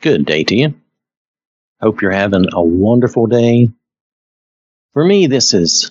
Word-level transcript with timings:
Good 0.00 0.24
day 0.24 0.44
to 0.44 0.56
you. 0.56 0.74
Hope 1.78 2.00
you're 2.00 2.10
having 2.10 2.46
a 2.54 2.62
wonderful 2.62 3.26
day. 3.26 3.68
For 4.94 5.04
me, 5.04 5.26
this 5.26 5.52
is 5.52 5.90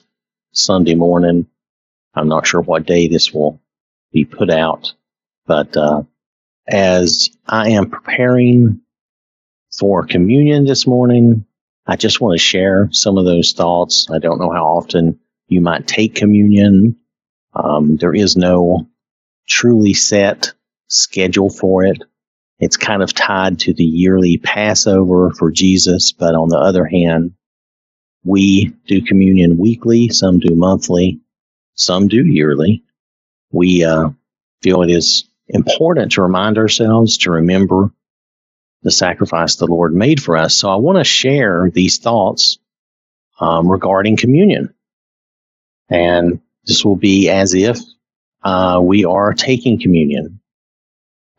Sunday 0.52 0.96
morning. 0.96 1.46
I'm 2.16 2.28
not 2.28 2.48
sure 2.48 2.62
what 2.62 2.88
day 2.88 3.08
this 3.08 3.32
will 3.32 3.62
be 4.12 4.26
put 4.26 4.50
out, 4.50 4.94
but 5.46 5.78
uh, 5.78 6.02
as 6.68 7.30
I 7.46 7.70
am 7.72 7.92
preparing 7.92 8.82
for 9.78 10.08
communion 10.08 10.66
this 10.66 10.88
morning, 10.88 11.46
I 11.86 11.96
just 11.96 12.20
want 12.20 12.34
to 12.34 12.44
share 12.44 12.90
some 12.92 13.20
of 13.20 13.26
those 13.26 13.54
thoughts. 13.54 14.08
I 14.12 14.18
don't 14.18 14.40
know 14.40 14.52
how 14.52 14.66
often 14.66 15.20
you 15.50 15.62
might 15.62 15.86
take 15.86 16.16
communion. 16.16 16.96
Um, 17.54 17.98
there 17.98 18.16
is 18.16 18.36
no 18.36 18.88
truly 19.48 19.94
set 19.94 20.54
schedule 20.88 21.52
for 21.52 21.84
it. 21.84 22.02
It's 22.60 22.78
kind 22.78 23.02
of 23.02 23.14
tied 23.14 23.60
to 23.60 23.74
the 23.74 23.86
yearly 23.86 24.38
Passover 24.38 25.32
for 25.32 25.52
Jesus, 25.52 26.12
but 26.12 26.36
on 26.36 26.50
the 26.50 26.58
other 26.58 26.86
hand, 26.86 27.34
we 28.24 28.74
do 28.86 29.02
communion 29.02 29.58
weekly, 29.58 30.10
some 30.10 30.40
do 30.40 30.54
monthly, 30.56 31.22
some 31.76 32.10
do 32.10 32.26
yearly. 32.26 32.84
We 33.52 33.86
uh, 33.86 34.10
feel 34.62 34.84
it 34.84 34.92
is 34.92 35.24
important 35.48 36.14
to 36.14 36.22
remind 36.22 36.58
ourselves 36.58 37.20
to 37.20 37.32
remember 37.32 37.92
the 38.84 38.92
sacrifice 38.92 39.56
the 39.56 39.66
Lord 39.66 39.94
made 39.94 40.22
for 40.22 40.38
us. 40.38 40.56
So 40.56 40.70
I 40.70 40.76
want 40.76 40.98
to 40.98 41.04
share 41.04 41.70
these 41.70 41.98
thoughts 41.98 42.60
um, 43.40 43.72
regarding 43.72 44.18
communion. 44.18 44.74
And 45.90 46.42
this 46.66 46.86
will 46.86 46.96
be 46.96 47.30
as 47.30 47.54
if 47.54 47.80
uh, 48.44 48.80
we 48.84 49.06
are 49.06 49.34
taking 49.34 49.80
communion. 49.82 50.39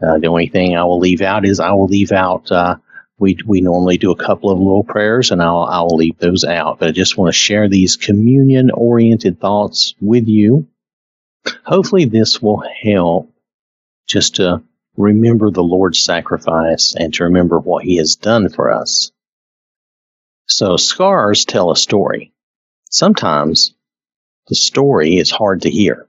Uh, 0.02 0.18
the 0.18 0.28
only 0.28 0.48
thing 0.48 0.77
I 0.77 0.84
will 0.84 0.98
leave 0.98 1.20
out 1.20 1.45
is 1.45 1.60
I 1.60 1.72
will 1.72 1.86
leave 1.86 2.12
out. 2.12 2.50
Uh, 2.50 2.77
we 3.18 3.36
we 3.45 3.60
normally 3.60 3.98
do 3.98 4.10
a 4.10 4.16
couple 4.16 4.50
of 4.50 4.58
little 4.58 4.84
prayers, 4.84 5.30
and 5.30 5.42
I'll 5.42 5.64
I'll 5.64 5.96
leave 5.96 6.19
those 6.19 6.44
out. 6.44 6.78
But 6.78 6.88
I 6.88 6.92
just 6.92 7.19
want 7.19 7.28
to 7.28 7.38
share 7.38 7.69
these 7.69 7.97
communion 7.97 8.70
oriented 8.70 9.41
thoughts 9.41 9.94
with 10.00 10.27
you. 10.27 10.66
Hopefully, 11.64 12.06
this 12.06 12.41
will 12.41 12.62
help 12.83 13.30
just 14.06 14.36
to 14.36 14.62
remember 14.97 15.50
the 15.50 15.62
Lord's 15.62 16.03
sacrifice 16.03 16.94
and 16.98 17.12
to 17.14 17.25
remember 17.25 17.58
what 17.58 17.84
He 17.84 17.98
has 17.98 18.16
done 18.16 18.48
for 18.48 18.70
us. 18.70 19.12
So 20.47 20.77
scars 20.77 21.44
tell 21.44 21.70
a 21.70 21.77
story. 21.77 22.32
Sometimes 22.91 23.75
the 24.48 24.56
story 24.56 25.16
is 25.16 25.30
hard 25.30 25.62
to 25.62 25.70
hear. 25.70 26.08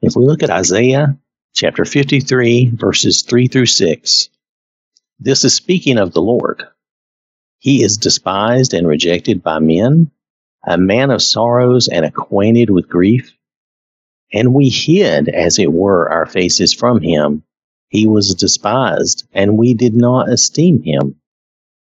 If 0.00 0.16
we 0.16 0.24
look 0.24 0.42
at 0.42 0.50
Isaiah 0.50 1.18
chapter 1.54 1.84
53, 1.84 2.70
verses 2.74 3.22
3 3.22 3.46
through 3.46 3.66
6. 3.66 4.28
This 5.20 5.44
is 5.44 5.54
speaking 5.54 5.98
of 5.98 6.12
the 6.12 6.22
Lord. 6.22 6.64
He 7.58 7.82
is 7.82 7.98
despised 7.98 8.72
and 8.72 8.88
rejected 8.88 9.42
by 9.42 9.58
men, 9.58 10.10
a 10.66 10.78
man 10.78 11.10
of 11.10 11.22
sorrows 11.22 11.88
and 11.88 12.06
acquainted 12.06 12.70
with 12.70 12.88
grief. 12.88 13.36
And 14.32 14.54
we 14.54 14.70
hid, 14.70 15.28
as 15.28 15.58
it 15.58 15.70
were, 15.70 16.10
our 16.10 16.24
faces 16.24 16.72
from 16.72 17.02
him. 17.02 17.42
He 17.88 18.06
was 18.06 18.34
despised, 18.34 19.28
and 19.34 19.58
we 19.58 19.74
did 19.74 19.94
not 19.94 20.30
esteem 20.30 20.82
him. 20.82 21.16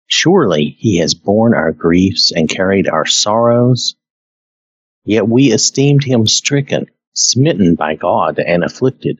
Surely 0.06 0.75
he 0.78 0.97
has 0.97 1.13
borne 1.13 1.53
our 1.53 1.72
griefs 1.72 2.33
and 2.35 2.50
carried 2.50 2.89
our 2.89 3.06
sorrows. 3.06 3.95
Yet 5.06 5.30
we 5.30 5.53
esteemed 5.53 6.03
him 6.03 6.28
stricken, 6.28 6.88
smitten 7.13 7.75
by 7.75 7.95
God, 7.95 8.38
and 8.38 8.66
afflicted. 8.66 9.19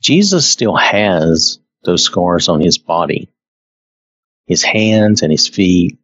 Jesus 0.00 0.46
still 0.46 0.76
has 0.76 1.58
those 1.84 2.04
scars 2.04 2.48
on 2.48 2.60
his 2.60 2.78
body. 2.78 3.28
His 4.46 4.62
hands 4.62 5.22
and 5.22 5.30
his 5.30 5.46
feet. 5.46 5.98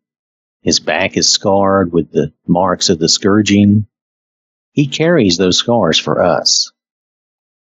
His 0.62 0.80
back 0.80 1.16
is 1.16 1.32
scarred 1.32 1.92
with 1.92 2.10
the 2.10 2.32
marks 2.46 2.88
of 2.88 2.98
the 2.98 3.08
scourging. 3.08 3.86
He 4.72 4.86
carries 4.86 5.36
those 5.36 5.58
scars 5.58 5.98
for 5.98 6.22
us. 6.22 6.70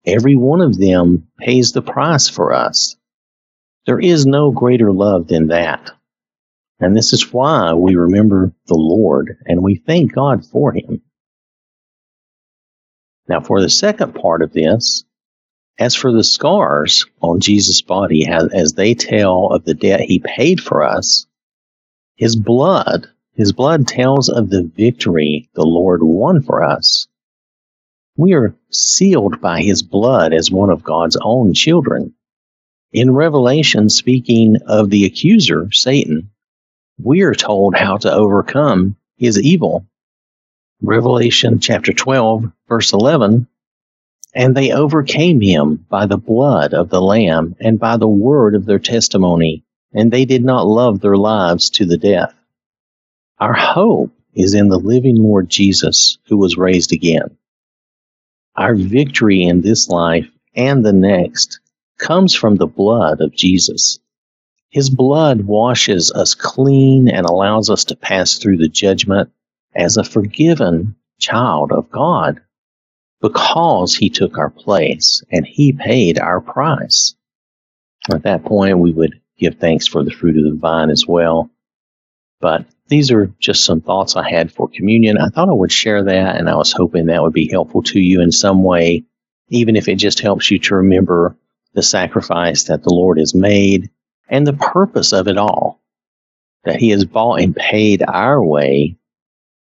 Every 0.06 0.36
one 0.36 0.60
of 0.60 0.78
them 0.78 1.28
pays 1.38 1.72
the 1.72 1.82
price 1.82 2.28
for 2.28 2.52
us. 2.52 2.96
There 3.86 4.00
is 4.00 4.26
no 4.26 4.50
greater 4.50 4.92
love 4.92 5.28
than 5.28 5.48
that. 5.48 5.90
And 6.80 6.96
this 6.96 7.12
is 7.12 7.32
why 7.32 7.72
we 7.74 7.94
remember 7.94 8.52
the 8.66 8.74
Lord 8.74 9.38
and 9.46 9.62
we 9.62 9.76
thank 9.76 10.12
God 10.12 10.44
for 10.44 10.72
him. 10.72 11.02
Now, 13.28 13.40
for 13.40 13.60
the 13.60 13.70
second 13.70 14.14
part 14.14 14.42
of 14.42 14.52
this, 14.52 15.04
as 15.78 15.94
for 15.94 16.12
the 16.12 16.24
scars 16.24 17.06
on 17.20 17.40
Jesus' 17.40 17.82
body, 17.82 18.26
as 18.26 18.74
they 18.74 18.94
tell 18.94 19.48
of 19.48 19.64
the 19.64 19.74
debt 19.74 20.00
he 20.00 20.20
paid 20.20 20.60
for 20.60 20.84
us, 20.84 21.26
his 22.16 22.36
blood, 22.36 23.08
his 23.34 23.52
blood 23.52 23.88
tells 23.88 24.28
of 24.28 24.50
the 24.50 24.62
victory 24.62 25.48
the 25.54 25.64
Lord 25.64 26.02
won 26.02 26.42
for 26.42 26.62
us. 26.62 27.08
We 28.16 28.34
are 28.34 28.54
sealed 28.70 29.40
by 29.40 29.62
his 29.62 29.82
blood 29.82 30.32
as 30.32 30.50
one 30.50 30.70
of 30.70 30.84
God's 30.84 31.16
own 31.20 31.52
children. 31.54 32.14
In 32.92 33.12
Revelation, 33.12 33.88
speaking 33.88 34.58
of 34.68 34.90
the 34.90 35.04
accuser, 35.04 35.68
Satan, 35.72 36.30
we 37.02 37.22
are 37.22 37.34
told 37.34 37.74
how 37.74 37.96
to 37.96 38.12
overcome 38.12 38.96
his 39.16 39.40
evil. 39.40 39.84
Revelation 40.80 41.58
chapter 41.58 41.92
12, 41.92 42.52
verse 42.68 42.92
11 42.92 43.48
and 44.34 44.54
they 44.54 44.72
overcame 44.72 45.40
him 45.40 45.86
by 45.88 46.06
the 46.06 46.16
blood 46.16 46.74
of 46.74 46.90
the 46.90 47.00
Lamb 47.00 47.54
and 47.60 47.78
by 47.78 47.96
the 47.96 48.08
word 48.08 48.54
of 48.54 48.66
their 48.66 48.78
testimony, 48.78 49.64
and 49.92 50.10
they 50.10 50.24
did 50.24 50.44
not 50.44 50.66
love 50.66 51.00
their 51.00 51.16
lives 51.16 51.70
to 51.70 51.86
the 51.86 51.98
death. 51.98 52.34
Our 53.38 53.52
hope 53.52 54.12
is 54.34 54.54
in 54.54 54.68
the 54.68 54.78
living 54.78 55.16
Lord 55.16 55.48
Jesus 55.48 56.18
who 56.26 56.36
was 56.36 56.56
raised 56.56 56.92
again. 56.92 57.36
Our 58.56 58.74
victory 58.74 59.42
in 59.42 59.60
this 59.60 59.88
life 59.88 60.28
and 60.54 60.84
the 60.84 60.92
next 60.92 61.60
comes 61.98 62.34
from 62.34 62.56
the 62.56 62.66
blood 62.66 63.20
of 63.20 63.34
Jesus. 63.34 64.00
His 64.70 64.90
blood 64.90 65.42
washes 65.42 66.10
us 66.10 66.34
clean 66.34 67.08
and 67.08 67.26
allows 67.26 67.70
us 67.70 67.84
to 67.86 67.96
pass 67.96 68.38
through 68.38 68.56
the 68.56 68.68
judgment 68.68 69.30
as 69.74 69.96
a 69.96 70.04
forgiven 70.04 70.96
child 71.20 71.70
of 71.70 71.90
God 71.90 72.40
because 73.20 73.94
he 73.94 74.10
took 74.10 74.38
our 74.38 74.50
place 74.50 75.22
and 75.30 75.46
he 75.46 75.72
paid 75.72 76.18
our 76.18 76.40
price. 76.40 77.14
At 78.12 78.24
that 78.24 78.44
point, 78.44 78.78
we 78.78 78.92
would 78.92 79.20
give 79.38 79.56
thanks 79.56 79.86
for 79.86 80.04
the 80.04 80.10
fruit 80.10 80.36
of 80.36 80.44
the 80.44 80.58
vine 80.58 80.90
as 80.90 81.06
well. 81.06 81.50
But 82.40 82.66
these 82.88 83.10
are 83.10 83.32
just 83.38 83.64
some 83.64 83.80
thoughts 83.80 84.16
I 84.16 84.28
had 84.28 84.52
for 84.52 84.68
communion. 84.68 85.16
I 85.16 85.28
thought 85.28 85.48
I 85.48 85.52
would 85.52 85.72
share 85.72 86.04
that, 86.04 86.36
and 86.36 86.48
I 86.50 86.56
was 86.56 86.72
hoping 86.72 87.06
that 87.06 87.22
would 87.22 87.32
be 87.32 87.48
helpful 87.48 87.82
to 87.84 88.00
you 88.00 88.20
in 88.20 88.30
some 88.30 88.62
way, 88.62 89.04
even 89.48 89.76
if 89.76 89.88
it 89.88 89.96
just 89.96 90.20
helps 90.20 90.50
you 90.50 90.58
to 90.58 90.76
remember 90.76 91.36
the 91.72 91.82
sacrifice 91.82 92.64
that 92.64 92.82
the 92.82 92.92
Lord 92.92 93.18
has 93.18 93.34
made 93.34 93.90
and 94.28 94.46
the 94.46 94.52
purpose 94.52 95.12
of 95.12 95.28
it 95.28 95.38
all. 95.38 95.80
That 96.64 96.76
He 96.76 96.90
has 96.90 97.04
bought 97.04 97.40
and 97.40 97.56
paid 97.56 98.02
our 98.06 98.42
way 98.42 98.96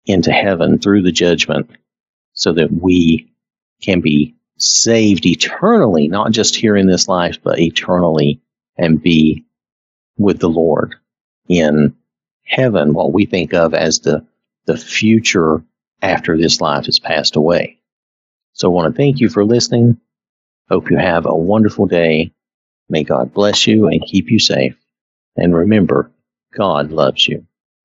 into 0.06 0.32
heaven 0.32 0.78
through 0.78 1.02
the 1.02 1.12
judgment 1.12 1.70
so 2.32 2.52
that 2.52 2.72
we 2.72 3.32
can 3.84 4.00
be 4.00 4.34
saved 4.56 5.26
eternally, 5.26 6.08
not 6.08 6.32
just 6.32 6.56
here 6.56 6.76
in 6.76 6.86
this 6.86 7.08
life, 7.08 7.38
but 7.42 7.58
eternally 7.58 8.40
and 8.76 9.02
be 9.02 9.44
with 10.16 10.38
the 10.38 10.48
Lord 10.48 10.94
in 11.48 11.94
heaven, 12.44 12.94
what 12.94 13.12
we 13.12 13.26
think 13.26 13.52
of 13.52 13.74
as 13.74 14.00
the, 14.00 14.26
the 14.66 14.76
future 14.76 15.62
after 16.02 16.36
this 16.36 16.60
life 16.60 16.86
has 16.86 16.98
passed 16.98 17.36
away. 17.36 17.78
So 18.52 18.68
I 18.68 18.74
want 18.74 18.94
to 18.94 18.96
thank 18.96 19.20
you 19.20 19.28
for 19.28 19.44
listening. 19.44 19.98
Hope 20.70 20.90
you 20.90 20.96
have 20.96 21.26
a 21.26 21.34
wonderful 21.34 21.86
day. 21.86 22.32
May 22.88 23.04
God 23.04 23.32
bless 23.34 23.66
you 23.66 23.88
and 23.88 24.04
keep 24.04 24.30
you 24.30 24.38
safe. 24.38 24.76
And 25.36 25.54
remember, 25.54 26.10
God 26.56 26.92
loves 26.92 27.26
you. 27.26 27.46